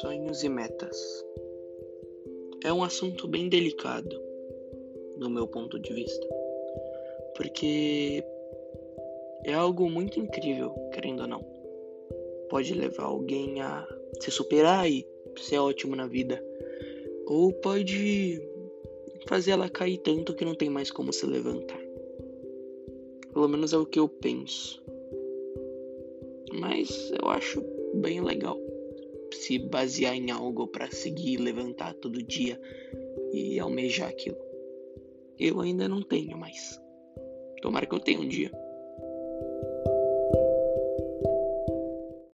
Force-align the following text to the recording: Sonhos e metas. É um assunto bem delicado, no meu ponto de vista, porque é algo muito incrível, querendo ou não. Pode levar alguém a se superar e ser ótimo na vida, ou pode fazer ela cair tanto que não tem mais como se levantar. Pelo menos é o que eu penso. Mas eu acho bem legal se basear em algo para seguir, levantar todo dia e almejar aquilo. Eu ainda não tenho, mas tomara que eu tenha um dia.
Sonhos 0.00 0.44
e 0.44 0.48
metas. 0.48 1.24
É 2.64 2.72
um 2.72 2.84
assunto 2.84 3.26
bem 3.26 3.48
delicado, 3.48 4.22
no 5.16 5.28
meu 5.28 5.48
ponto 5.48 5.80
de 5.80 5.92
vista, 5.92 6.26
porque 7.36 8.22
é 9.44 9.52
algo 9.54 9.90
muito 9.90 10.20
incrível, 10.20 10.72
querendo 10.92 11.22
ou 11.22 11.26
não. 11.26 11.44
Pode 12.48 12.72
levar 12.74 13.04
alguém 13.04 13.60
a 13.60 13.84
se 14.20 14.30
superar 14.30 14.88
e 14.88 15.04
ser 15.38 15.58
ótimo 15.58 15.96
na 15.96 16.06
vida, 16.06 16.40
ou 17.26 17.52
pode 17.52 18.40
fazer 19.26 19.52
ela 19.52 19.68
cair 19.68 19.98
tanto 19.98 20.34
que 20.34 20.44
não 20.44 20.54
tem 20.54 20.70
mais 20.70 20.90
como 20.92 21.12
se 21.12 21.26
levantar. 21.26 21.80
Pelo 23.32 23.48
menos 23.48 23.72
é 23.72 23.76
o 23.76 23.84
que 23.84 23.98
eu 23.98 24.08
penso. 24.08 24.85
Mas 26.52 27.10
eu 27.20 27.28
acho 27.28 27.62
bem 27.94 28.20
legal 28.20 28.58
se 29.32 29.58
basear 29.58 30.14
em 30.14 30.30
algo 30.30 30.66
para 30.68 30.90
seguir, 30.90 31.38
levantar 31.38 31.94
todo 31.94 32.22
dia 32.22 32.60
e 33.32 33.58
almejar 33.58 34.08
aquilo. 34.08 34.38
Eu 35.38 35.60
ainda 35.60 35.88
não 35.88 36.02
tenho, 36.02 36.36
mas 36.38 36.80
tomara 37.60 37.86
que 37.86 37.94
eu 37.94 38.00
tenha 38.00 38.20
um 38.20 38.28
dia. 38.28 38.50